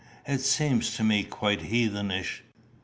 It 0.25 0.41
seems 0.41 0.95
to 0.97 1.03
me 1.03 1.21
quite 1.23 1.61
heathenish. 1.61 2.41